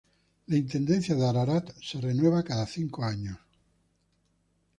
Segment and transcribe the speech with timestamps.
[0.47, 3.37] La intendencia de Ararat se renueva cada cinco años.